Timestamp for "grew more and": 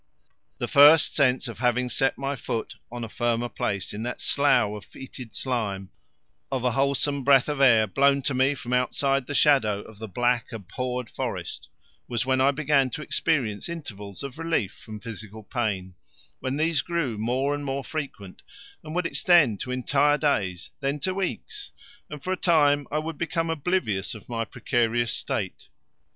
16.81-17.63